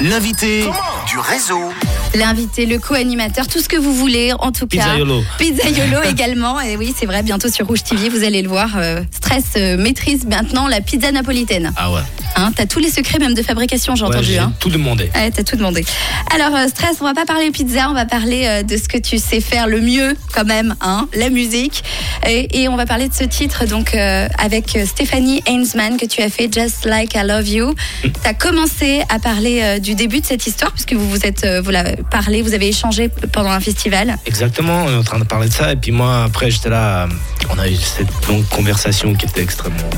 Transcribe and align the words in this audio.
L'invité 0.00 0.62
du 1.08 1.18
réseau. 1.18 1.72
L'invité, 2.14 2.66
le 2.66 2.78
co-animateur, 2.78 3.46
tout 3.48 3.60
ce 3.60 3.68
que 3.68 3.76
vous 3.76 3.94
voulez, 3.94 4.32
en 4.38 4.52
tout 4.52 4.66
cas. 4.66 4.84
Pizzaiolo. 4.90 5.22
Pizzaiolo 5.38 6.02
également. 6.10 6.60
Et 6.60 6.76
oui, 6.76 6.94
c'est 6.96 7.06
vrai, 7.06 7.22
bientôt 7.22 7.48
sur 7.48 7.66
Rouge 7.66 7.82
TV, 7.82 8.08
vous 8.10 8.22
allez 8.22 8.42
le 8.42 8.48
voir. 8.48 8.70
euh, 8.76 9.00
Stress 9.26 9.44
euh, 9.56 9.76
maîtrise 9.76 10.24
maintenant 10.24 10.68
la 10.68 10.80
pizza 10.80 11.10
napolitaine. 11.10 11.72
Ah 11.76 11.90
ouais. 11.90 12.00
Hein, 12.36 12.52
T'as 12.54 12.66
tous 12.66 12.78
les 12.78 12.90
secrets 12.90 13.18
même 13.18 13.34
de 13.34 13.42
fabrication, 13.42 13.96
j'ai 13.96 14.02
Ouais, 14.04 14.08
entendu. 14.10 14.26
j'ai 14.26 14.38
hein. 14.38 14.52
tout 14.60 14.68
demandé. 14.70 15.10
Ouais, 15.16 15.32
t'as 15.32 15.42
tout 15.42 15.56
demandé. 15.56 15.84
Alors, 16.32 16.54
euh, 16.54 16.68
Stress, 16.68 16.98
on 17.00 17.04
va 17.04 17.12
pas 17.14 17.24
parler 17.24 17.50
pizza, 17.50 17.88
on 17.90 17.94
va 17.94 18.04
parler 18.06 18.44
euh, 18.46 18.62
de 18.62 18.76
ce 18.76 18.88
que 18.88 18.98
tu 18.98 19.18
sais 19.18 19.40
faire 19.40 19.66
le 19.66 19.80
mieux, 19.80 20.14
quand 20.32 20.44
même, 20.44 20.76
hein, 20.80 21.08
la 21.14 21.28
musique. 21.30 21.82
Et, 22.24 22.60
et 22.62 22.68
on 22.68 22.76
va 22.76 22.86
parler 22.86 23.08
de 23.08 23.14
ce 23.14 23.24
titre, 23.24 23.64
donc, 23.66 23.94
euh, 23.94 24.28
avec 24.38 24.78
Stéphanie 24.86 25.42
Hainsman, 25.48 25.96
que 25.96 26.06
tu 26.06 26.22
as 26.22 26.28
fait 26.28 26.48
Just 26.52 26.84
Like 26.84 27.14
I 27.16 27.22
Love 27.26 27.48
You. 27.48 27.70
Mm. 27.70 28.08
Tu 28.22 28.28
as 28.28 28.34
commencé 28.34 29.02
à 29.08 29.18
parler 29.18 29.80
du 29.80 29.96
début 29.96 30.20
de 30.20 30.26
cette 30.26 30.46
histoire, 30.46 30.70
puisque 30.72 30.92
vous 30.92 31.08
vous 31.10 31.24
êtes, 31.26 31.44
vous 31.64 31.70
l'avez 31.70 31.96
parlé, 32.12 32.42
vous 32.42 32.54
avez 32.54 32.68
échangé 32.68 33.08
pendant 33.32 33.50
un 33.50 33.60
festival. 33.60 34.18
Exactement, 34.26 34.84
on 34.84 34.90
est 34.92 34.96
en 34.96 35.02
train 35.04 35.18
de 35.18 35.24
parler 35.24 35.48
de 35.48 35.52
ça. 35.54 35.72
Et 35.72 35.76
puis 35.76 35.90
moi, 35.90 36.22
après, 36.24 36.48
j'étais 36.50 36.68
là. 36.70 37.08
On 37.48 37.58
a 37.60 37.68
eu 37.68 37.76
cette 37.76 38.08
longue 38.28 38.44
conversation 38.48 39.14
extrêmement 39.36 39.90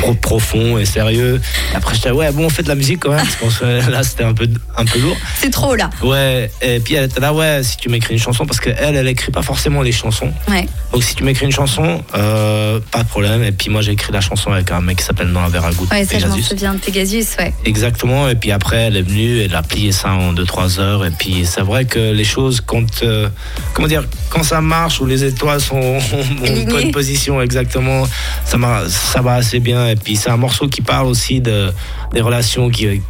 pro- 0.00 0.14
profond 0.14 0.78
et 0.78 0.84
sérieux. 0.84 1.40
Après, 1.74 1.94
j'étais 1.94 2.10
ouais, 2.10 2.30
bon, 2.32 2.44
on 2.46 2.48
fait 2.50 2.62
de 2.62 2.68
la 2.68 2.74
musique 2.74 3.00
quand 3.00 3.12
même. 3.12 3.24
Je 3.26 3.36
pense 3.44 3.58
que 3.58 3.90
là, 3.90 4.02
c'était 4.02 4.24
un 4.24 4.32
peu, 4.34 4.48
un 4.76 4.84
peu 4.84 4.98
lourd. 4.98 5.16
C'est 5.38 5.50
trop, 5.50 5.74
là. 5.74 5.90
Ouais, 6.02 6.50
et 6.60 6.80
puis 6.80 6.94
elle 6.94 7.04
était 7.04 7.20
là, 7.20 7.32
ouais, 7.32 7.62
si 7.62 7.76
tu 7.76 7.88
m'écris 7.88 8.14
une 8.14 8.20
chanson, 8.20 8.44
parce 8.46 8.60
qu'elle, 8.60 8.76
elle 8.96 9.08
écrit 9.08 9.32
pas 9.32 9.42
forcément 9.42 9.82
les 9.82 9.92
chansons. 9.92 10.32
Ouais. 10.48 10.66
Donc 10.92 11.02
si 11.02 11.14
tu 11.14 11.24
m'écris 11.24 11.46
une 11.46 11.52
chanson, 11.52 12.02
euh, 12.14 12.80
pas 12.90 13.02
de 13.02 13.08
problème. 13.08 13.42
Et 13.42 13.52
puis 13.52 13.70
moi, 13.70 13.80
j'ai 13.82 13.92
écrit 13.92 14.12
la 14.12 14.20
chanson 14.20 14.52
avec 14.52 14.70
un 14.70 14.80
mec 14.80 14.98
qui 14.98 15.04
s'appelle 15.04 15.28
Noah 15.28 15.48
Verragout. 15.48 15.88
Ouais, 15.90 16.04
ça, 16.04 16.18
je 16.18 16.26
m'en 16.26 16.34
Pegasus. 16.34 16.48
souviens 16.48 16.74
de 16.74 16.78
Pegasus, 16.78 17.24
ouais. 17.38 17.52
Exactement, 17.64 18.28
et 18.28 18.34
puis 18.34 18.52
après 18.52 18.76
elle 18.82 18.96
est 18.96 19.02
venue, 19.02 19.40
elle 19.40 19.54
a 19.54 19.62
plié 19.62 19.92
ça 19.92 20.10
en 20.12 20.32
2-3 20.34 20.80
heures, 20.80 21.04
et 21.04 21.10
puis 21.10 21.44
c'est 21.44 21.60
vrai 21.62 21.84
que 21.84 21.98
les 22.12 22.24
choses, 22.24 22.60
quand, 22.60 23.02
euh, 23.02 23.28
comment 23.74 23.88
dire, 23.88 24.04
quand 24.30 24.42
ça 24.42 24.60
marche, 24.60 25.00
ou 25.00 25.06
les 25.06 25.24
étoiles 25.24 25.60
sont 25.60 25.76
en 25.98 26.70
bonne 26.70 26.90
position, 26.92 27.40
exactement, 27.42 28.04
ça, 28.44 28.58
ça 28.88 29.20
va 29.20 29.34
assez 29.34 29.60
bien, 29.60 29.88
et 29.88 29.96
puis 29.96 30.16
c'est 30.16 30.30
un 30.30 30.36
morceau 30.36 30.68
qui 30.68 30.82
parle 30.82 31.06
aussi 31.06 31.40
de, 31.40 31.72
des 32.12 32.20
relations 32.20 32.70
qui... 32.70 33.02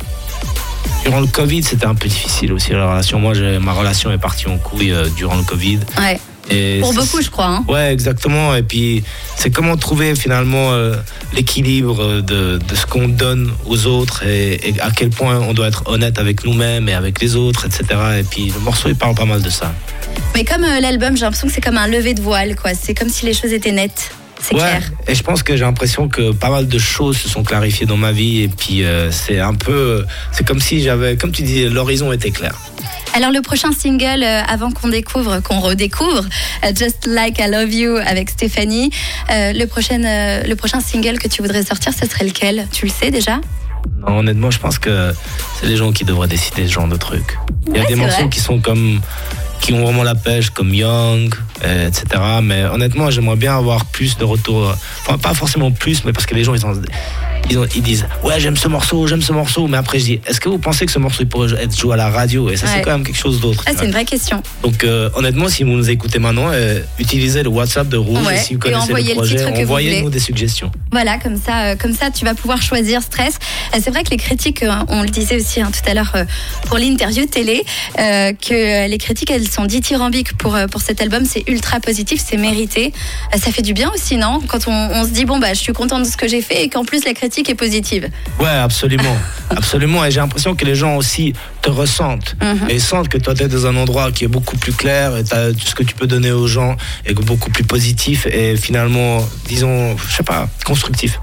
Durant 1.04 1.20
le 1.20 1.26
Covid, 1.26 1.62
c'était 1.62 1.86
un 1.86 1.94
peu 1.94 2.08
difficile 2.08 2.52
aussi 2.52 2.70
la 2.70 2.88
relation. 2.88 3.18
Moi, 3.18 3.34
ma 3.60 3.72
relation 3.72 4.12
est 4.12 4.18
partie 4.18 4.46
en 4.46 4.56
couille 4.56 4.92
euh, 4.92 5.08
durant 5.16 5.36
le 5.36 5.42
Covid. 5.42 5.80
Ouais. 5.98 6.20
Et 6.50 6.80
Pour 6.80 6.92
beaucoup, 6.92 7.20
je 7.22 7.30
crois. 7.30 7.46
Hein. 7.46 7.64
Ouais, 7.68 7.92
exactement. 7.92 8.54
Et 8.54 8.62
puis, 8.62 9.02
c'est 9.36 9.50
comment 9.50 9.76
trouver 9.76 10.14
finalement 10.14 10.72
euh, 10.72 10.96
l'équilibre 11.34 12.20
de, 12.20 12.58
de 12.58 12.74
ce 12.74 12.86
qu'on 12.86 13.08
donne 13.08 13.52
aux 13.66 13.86
autres 13.86 14.26
et, 14.26 14.68
et 14.68 14.80
à 14.80 14.90
quel 14.90 15.10
point 15.10 15.38
on 15.38 15.54
doit 15.54 15.68
être 15.68 15.84
honnête 15.86 16.18
avec 16.18 16.44
nous-mêmes 16.44 16.88
et 16.88 16.94
avec 16.94 17.20
les 17.20 17.36
autres, 17.36 17.66
etc. 17.66 17.84
Et 18.20 18.24
puis, 18.24 18.52
le 18.54 18.60
morceau, 18.60 18.88
il 18.88 18.96
parle 18.96 19.14
pas 19.14 19.24
mal 19.24 19.42
de 19.42 19.50
ça. 19.50 19.72
Mais 20.34 20.44
comme 20.44 20.64
euh, 20.64 20.80
l'album, 20.80 21.16
j'ai 21.16 21.22
l'impression 21.22 21.48
que 21.48 21.54
c'est 21.54 21.60
comme 21.60 21.78
un 21.78 21.86
lever 21.86 22.14
de 22.14 22.22
voile, 22.22 22.56
quoi. 22.56 22.72
C'est 22.74 22.94
comme 22.94 23.08
si 23.08 23.24
les 23.24 23.34
choses 23.34 23.52
étaient 23.52 23.72
nettes. 23.72 24.12
C'est 24.42 24.54
Ouais, 24.54 24.60
clair. 24.60 24.82
et 25.06 25.14
je 25.14 25.22
pense 25.22 25.42
que 25.44 25.56
j'ai 25.56 25.62
l'impression 25.64 26.08
que 26.08 26.32
pas 26.32 26.50
mal 26.50 26.66
de 26.66 26.78
choses 26.78 27.16
se 27.16 27.28
sont 27.28 27.44
clarifiées 27.44 27.86
dans 27.86 27.96
ma 27.96 28.10
vie. 28.12 28.42
Et 28.42 28.48
puis, 28.48 28.82
euh, 28.84 29.10
c'est 29.12 29.38
un 29.38 29.54
peu. 29.54 30.04
C'est 30.32 30.44
comme 30.46 30.60
si 30.60 30.82
j'avais. 30.82 31.16
Comme 31.16 31.30
tu 31.32 31.42
dis, 31.42 31.68
l'horizon 31.68 32.12
était 32.12 32.32
clair. 32.32 32.58
Alors 33.14 33.30
le 33.30 33.42
prochain 33.42 33.72
single, 33.72 34.22
euh, 34.24 34.40
avant 34.48 34.70
qu'on 34.72 34.88
découvre, 34.88 35.40
qu'on 35.40 35.60
redécouvre, 35.60 36.24
euh, 36.64 36.72
Just 36.74 37.06
Like 37.06 37.38
I 37.38 37.46
Love 37.50 37.70
You 37.72 37.96
avec 38.04 38.30
Stéphanie, 38.30 38.90
euh, 39.30 39.52
le, 39.52 39.66
prochain, 39.66 40.02
euh, 40.02 40.42
le 40.44 40.56
prochain 40.56 40.80
single 40.80 41.18
que 41.18 41.28
tu 41.28 41.42
voudrais 41.42 41.62
sortir, 41.62 41.92
ce 41.92 42.08
serait 42.08 42.24
lequel? 42.24 42.66
Tu 42.72 42.86
le 42.86 42.90
sais 42.90 43.10
déjà? 43.10 43.38
Non, 44.00 44.18
honnêtement, 44.20 44.50
je 44.50 44.58
pense 44.58 44.78
que 44.78 45.12
c'est 45.60 45.66
les 45.66 45.76
gens 45.76 45.92
qui 45.92 46.04
devraient 46.04 46.26
décider 46.26 46.66
ce 46.66 46.72
genre 46.72 46.88
de 46.88 46.96
trucs. 46.96 47.36
Il 47.66 47.74
y 47.74 47.78
a 47.78 47.82
Ouais, 47.82 47.86
des 47.88 47.96
morceaux 47.96 48.16
vrai. 48.22 48.28
qui 48.30 48.40
sont 48.40 48.60
comme 48.60 49.00
qui 49.62 49.72
ont 49.72 49.82
vraiment 49.84 50.02
la 50.02 50.14
pêche, 50.16 50.50
comme 50.50 50.74
Young, 50.74 51.32
euh, 51.64 51.86
etc. 51.88 52.04
Mais 52.42 52.64
honnêtement, 52.64 53.10
j'aimerais 53.10 53.36
bien 53.36 53.56
avoir 53.56 53.86
plus 53.86 54.18
de 54.18 54.24
retours. 54.24 54.74
Enfin, 55.06 55.16
pas 55.18 55.32
forcément 55.34 55.70
plus, 55.70 56.04
mais 56.04 56.12
parce 56.12 56.26
que 56.26 56.34
les 56.34 56.42
gens, 56.44 56.52
ils, 56.54 56.66
ont- 56.66 56.82
ils, 57.50 57.58
ont- 57.58 57.66
ils 57.74 57.82
disent 57.82 58.06
Ouais, 58.24 58.38
j'aime 58.40 58.56
ce 58.56 58.68
morceau, 58.68 59.06
j'aime 59.06 59.22
ce 59.22 59.32
morceau. 59.32 59.66
Mais 59.66 59.76
après, 59.76 59.98
je 59.98 60.04
dis 60.04 60.20
Est-ce 60.26 60.40
que 60.40 60.48
vous 60.48 60.58
pensez 60.58 60.86
que 60.86 60.92
ce 60.92 60.98
morceau 60.98 61.18
il 61.22 61.28
pourrait 61.28 61.52
être 61.62 61.76
joué 61.78 61.94
à 61.94 61.96
la 61.96 62.08
radio? 62.10 62.50
Et 62.50 62.56
ça, 62.56 62.66
Ouais. 62.66 62.72
c'est 62.76 62.82
quand 62.82 62.92
même 62.92 63.04
quelque 63.04 63.18
chose 63.18 63.40
d'autre. 63.40 63.64
Ah, 63.66 63.72
c'est 63.76 63.84
une 63.84 63.90
vraie 63.92 64.04
question. 64.04 64.42
Donc, 64.62 64.84
euh, 64.84 65.10
honnêtement, 65.14 65.48
si 65.48 65.64
vous 65.64 65.70
nous 65.70 65.90
écoutez 65.90 66.18
maintenant, 66.18 66.50
euh, 66.52 66.80
utilisez 66.98 67.42
le 67.42 67.48
WhatsApp 67.48 67.88
de 67.88 67.96
Rouge. 67.96 68.26
Ouais, 68.26 68.36
et 68.36 68.38
si 68.38 68.54
vous 68.54 68.60
connaissez 68.60 68.92
le 68.92 69.14
projet, 69.14 69.44
envoyez-nous 69.44 70.10
des 70.10 70.20
suggestions. 70.20 70.70
Voilà, 70.92 71.18
comme 71.18 71.36
ça, 71.40 71.64
euh, 71.72 71.76
comme 71.76 71.94
ça, 71.94 72.10
tu 72.10 72.24
vas 72.24 72.34
pouvoir 72.34 72.60
choisir 72.62 73.02
Stress. 73.02 73.34
C'est 73.74 73.90
vrai 73.90 74.04
que 74.04 74.10
les 74.10 74.16
critiques, 74.16 74.64
on 74.88 75.02
le 75.02 75.08
disait 75.08 75.36
aussi 75.36 75.60
hein, 75.60 75.70
tout 75.72 75.88
à 75.90 75.94
l'heure 75.94 76.12
pour 76.66 76.78
l'interview 76.78 77.26
télé, 77.26 77.64
que 77.96 78.88
les 78.88 78.98
critiques, 78.98 79.30
elles 79.30 79.48
sont 79.48 79.64
dithyrambiques 79.64 80.36
pour 80.36 80.56
pour 80.70 80.80
cet 80.82 81.00
album. 81.00 81.24
C'est 81.24 81.44
ultra 81.48 81.80
positif, 81.80 82.22
c'est 82.24 82.36
mérité. 82.36 82.92
Ça 83.32 83.50
fait 83.50 83.62
du 83.62 83.72
bien 83.74 83.90
aussi, 83.94 84.16
non? 84.16 84.40
Quand 84.46 84.68
on, 84.68 84.72
on 84.72 85.04
se 85.04 85.10
dit 85.10 85.24
bon 85.24 85.38
bah, 85.38 85.54
je 85.54 85.58
suis 85.60 85.72
contente 85.72 86.02
de 86.04 86.08
ce 86.08 86.16
que 86.16 86.28
j'ai 86.28 86.42
fait 86.42 86.62
et 86.64 86.68
qu'en 86.68 86.84
plus 86.84 87.04
la 87.04 87.14
critique 87.14 87.31
est 87.40 87.54
positive. 87.54 88.08
Ouais, 88.38 88.48
absolument. 88.48 89.16
absolument. 89.50 90.04
Et 90.04 90.10
j'ai 90.10 90.20
l'impression 90.20 90.54
que 90.54 90.64
les 90.64 90.74
gens 90.74 90.96
aussi 90.96 91.32
te 91.62 91.70
ressentent. 91.70 92.36
Mhm. 92.42 92.70
Et 92.70 92.74
ils 92.74 92.80
sentent 92.80 93.08
que 93.08 93.18
toi, 93.18 93.34
tu 93.34 93.42
es 93.42 93.48
dans 93.48 93.66
un 93.66 93.76
endroit 93.76 94.12
qui 94.12 94.24
est 94.24 94.28
beaucoup 94.28 94.56
plus 94.56 94.72
clair 94.72 95.16
et 95.16 95.24
t'as- 95.24 95.52
ce 95.52 95.74
que 95.74 95.82
tu 95.82 95.94
peux 95.94 96.06
donner 96.06 96.30
aux 96.32 96.46
gens 96.46 96.76
est 97.06 97.14
beaucoup 97.14 97.50
plus 97.50 97.64
positif 97.64 98.26
et 98.26 98.56
finalement, 98.56 99.26
disons, 99.46 99.96
je 99.96 100.16
sais 100.16 100.22
pas, 100.22 100.48
constructif. 100.64 101.18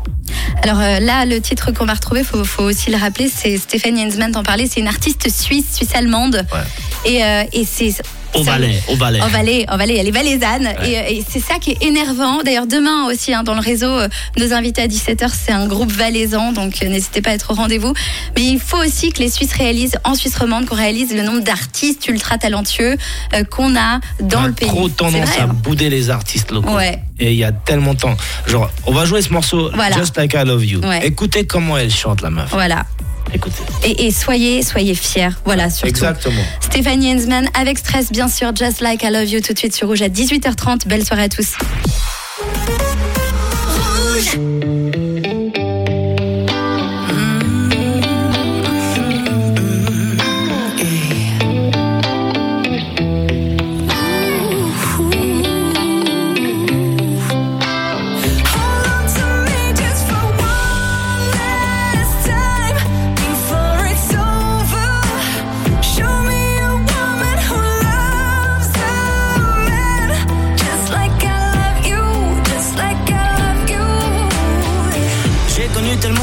Alors 0.63 0.79
euh, 0.79 0.99
là, 0.99 1.25
le 1.25 1.41
titre 1.41 1.71
qu'on 1.71 1.85
va 1.85 1.93
retrouver, 1.93 2.23
faut, 2.23 2.43
faut 2.43 2.63
aussi 2.63 2.91
le 2.91 2.97
rappeler, 2.97 3.29
c'est 3.33 3.57
Stéphanie 3.57 4.05
Hensman 4.05 4.31
t'en 4.31 4.43
parlait, 4.43 4.67
c'est 4.71 4.79
une 4.79 4.87
artiste 4.87 5.27
suisse, 5.31 5.65
suisse-allemande. 5.75 6.45
Ouais. 6.53 7.11
Et, 7.11 7.23
euh, 7.23 7.43
et 7.53 7.65
c'est. 7.65 7.93
Au 8.35 8.43
balai, 8.43 8.79
au 8.87 8.95
balai. 8.95 9.21
En 9.21 9.27
Valais, 9.27 9.65
en 9.69 9.77
Valais, 9.77 9.97
elle 9.97 10.07
est 10.07 10.11
valaisanne. 10.11 10.67
Et, 10.85 10.97
euh, 10.99 11.03
et 11.09 11.25
c'est 11.27 11.39
ça 11.39 11.55
qui 11.59 11.71
est 11.71 11.83
énervant. 11.83 12.41
D'ailleurs, 12.43 12.67
demain 12.67 13.05
aussi, 13.07 13.33
hein, 13.33 13.43
dans 13.43 13.55
le 13.55 13.59
réseau, 13.59 13.87
euh, 13.87 14.07
nos 14.37 14.53
invités 14.53 14.81
à 14.83 14.87
17h, 14.87 15.29
c'est 15.33 15.51
un 15.51 15.67
groupe 15.67 15.91
valaisan. 15.91 16.51
Donc, 16.51 16.75
euh, 16.83 16.87
n'hésitez 16.89 17.21
pas 17.21 17.31
à 17.31 17.33
être 17.33 17.51
au 17.51 17.55
rendez-vous. 17.55 17.93
Mais 18.35 18.43
il 18.43 18.59
faut 18.59 18.77
aussi 18.77 19.11
que 19.11 19.19
les 19.19 19.29
Suisses 19.29 19.53
réalisent, 19.53 19.97
en 20.03 20.13
Suisse 20.15 20.37
romande, 20.37 20.65
qu'on 20.67 20.75
réalise 20.75 21.13
le 21.13 21.23
nombre 21.23 21.41
d'artistes 21.41 22.07
ultra 22.07 22.37
talentueux 22.37 22.97
euh, 23.33 23.43
qu'on 23.43 23.75
a 23.75 23.99
dans 24.21 24.41
On 24.41 24.43
a 24.43 24.47
le 24.47 24.53
pays. 24.53 24.67
trop 24.67 24.89
tendance 24.89 25.27
vrai, 25.27 25.39
à 25.39 25.43
hein. 25.45 25.47
bouder 25.53 25.89
les 25.89 26.09
artistes 26.09 26.51
locaux. 26.51 26.75
Ouais. 26.75 26.99
Et 27.19 27.31
il 27.31 27.37
y 27.37 27.43
a 27.43 27.51
tellement 27.51 27.93
de 27.95 27.99
temps. 27.99 28.15
Genre, 28.47 28.69
on 28.85 28.93
va 28.93 29.05
jouer 29.05 29.21
ce 29.21 29.33
morceau, 29.33 29.71
Voilà. 29.73 29.97
Just 29.97 30.15
Like 30.17 30.33
I 30.35 30.45
Love 30.45 30.65
You. 30.65 30.81
Ouais. 30.81 31.05
Écoutez 31.05 31.45
comment 31.45 31.77
elle 31.77 31.91
chante, 31.91 32.21
la 32.21 32.29
meuf. 32.29 32.49
Voilà. 32.51 32.85
Écoutez. 33.33 33.63
Et, 33.83 34.07
et 34.07 34.11
soyez, 34.11 34.63
soyez 34.63 34.95
fiers. 34.95 35.29
Voilà, 35.45 35.69
surtout. 35.69 35.89
Exactement. 35.89 36.41
Stéphanie 36.61 37.13
Hensman 37.13 37.49
avec 37.53 37.77
Stress, 37.77 38.11
bien 38.11 38.27
sûr. 38.27 38.55
Just 38.55 38.81
Like 38.81 39.03
I 39.03 39.09
Love 39.11 39.29
You 39.29 39.41
tout 39.41 39.53
de 39.53 39.57
suite 39.59 39.75
sur 39.75 39.87
Rouge 39.87 40.01
à 40.01 40.09
18h30. 40.09 40.87
Belle 40.87 41.05
soirée 41.05 41.23
à 41.23 41.29
tous. 41.29 41.53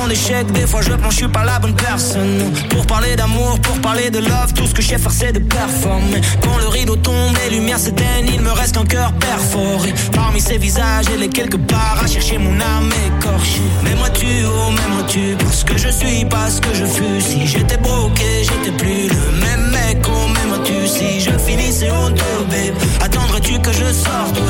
Des 0.09 0.67
fois 0.67 0.83
je 0.83 0.93
pense 0.93 1.15
je 1.15 1.17
suis 1.17 1.29
pas 1.29 1.45
la 1.45 1.59
bonne 1.59 1.75
personne. 1.75 2.53
Pour 2.71 2.87
parler 2.87 3.17
d'amour, 3.17 3.59
pour 3.61 3.81
parler 3.81 4.11
de 4.11 4.19
love, 4.19 4.53
tout 4.55 4.67
ce 4.67 4.75
que 4.75 4.83
je 4.83 4.89
sais 4.89 4.99
faire 4.99 5.11
c'est 5.11 5.33
de 5.33 5.41
performer. 5.41 6.21
Quand 6.43 6.57
le 6.59 6.69
rideau 6.69 6.97
tombe, 6.97 7.35
les 7.45 7.57
lumières 7.57 7.79
s'éteignent, 7.79 8.31
il 8.33 8.41
me 8.41 8.51
reste 8.51 8.75
qu'un 8.75 8.85
cœur 8.85 9.13
perforé. 9.15 9.93
Parmi 10.13 10.41
ces 10.41 10.59
visages, 10.59 11.07
elle 11.13 11.23
est 11.23 11.29
quelque 11.29 11.57
part 11.57 11.99
à 12.05 12.07
chercher 12.07 12.39
mon 12.39 12.53
âme 12.53 12.91
écorchée. 13.07 13.63
Mets-moi 13.83 14.11
tu, 14.11 14.27
oh 14.45 14.71
mets-moi 14.71 15.03
tu, 15.09 15.37
parce 15.39 15.65
que 15.65 15.77
je 15.77 15.89
suis 15.89 16.25
pas 16.25 16.51
ce 16.51 16.61
que 16.61 16.73
je 16.75 16.85
fus. 16.85 17.21
Si 17.21 17.47
j'étais 17.47 17.79
broqué, 17.79 18.43
j'étais 18.43 18.77
plus 18.77 19.09
le 19.09 19.41
même 19.41 19.71
mec, 19.71 19.99
oh 20.09 20.29
mets-moi 20.29 20.59
tu 20.65 20.87
Si 20.87 21.21
je 21.21 21.37
finissais 21.39 21.91
au 21.91 22.11
dos, 22.11 22.45
babe, 22.49 22.77
attendrais-tu 23.03 23.59
que 23.59 23.73
je 23.73 23.93
sorte? 23.93 24.41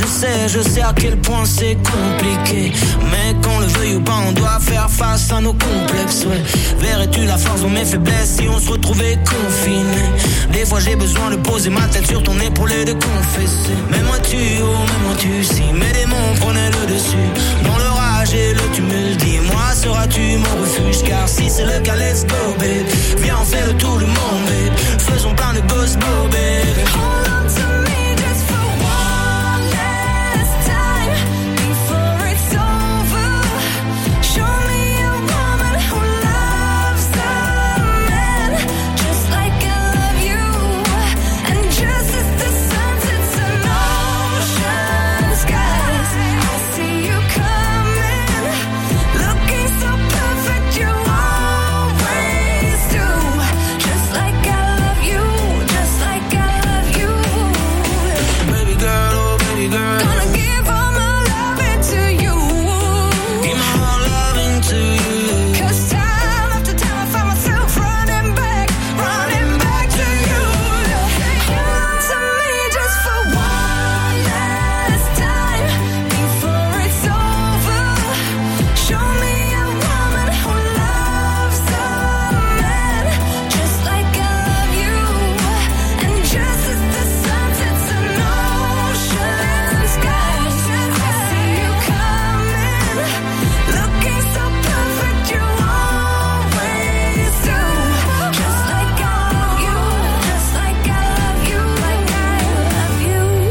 je 0.00 0.06
sais, 0.06 0.48
je 0.48 0.60
sais 0.60 0.82
à 0.82 0.92
quel 0.94 1.16
point 1.16 1.44
c'est 1.44 1.76
compliqué. 1.76 2.72
Mais 3.10 3.34
qu'on 3.42 3.58
le 3.58 3.66
veuille 3.66 3.96
ou 3.96 4.00
pas, 4.00 4.18
on 4.28 4.32
doit 4.32 4.58
faire 4.60 4.88
face 4.88 5.32
à 5.32 5.40
nos 5.40 5.52
complexes. 5.52 6.24
Ouais. 6.26 6.42
Verrais-tu 6.78 7.24
la 7.24 7.36
force 7.36 7.62
ou 7.62 7.68
mes 7.68 7.84
faiblesses 7.84 8.36
si 8.38 8.48
on 8.48 8.58
se 8.58 8.70
retrouvait 8.70 9.18
confinés 9.24 10.10
Des 10.52 10.64
fois 10.64 10.78
j'ai 10.80 10.94
besoin 10.94 11.30
de 11.30 11.36
poser 11.36 11.70
ma 11.70 11.86
tête 11.88 12.06
sur 12.06 12.22
ton 12.22 12.38
épaule 12.38 12.72
et 12.72 12.84
de 12.84 12.92
confesser. 12.92 13.76
Mais 13.90 14.02
moi 14.02 14.18
tu, 14.20 14.36
oh, 14.62 14.84
mais 14.86 15.06
moi 15.06 15.16
tu, 15.18 15.44
si 15.44 15.62
mes 15.72 15.92
démons 15.92 16.34
prenaient 16.40 16.70
le 16.70 16.94
dessus. 16.94 17.28
Dans 17.64 17.78
l'orage 17.78 18.34
et 18.34 18.54
le 18.54 18.74
tumulte, 18.74 19.16
dis-moi, 19.24 19.74
seras-tu 19.74 20.38
mon 20.38 20.62
refuge? 20.62 21.02
Car 21.08 21.28
si 21.28 21.50
c'est 21.50 21.66
le 21.66 21.80
cas, 21.80 21.96
let's 21.96 22.24
go, 22.24 22.54
babe. 22.58 22.86
Viens, 23.22 23.38
on 23.40 23.44
fait 23.44 23.66
le 23.66 23.72
monde, 24.06 24.42
babe. 24.46 24.78
Faisons 24.98 25.34
plein 25.34 25.54
de 25.54 25.60
gosses, 25.72 25.96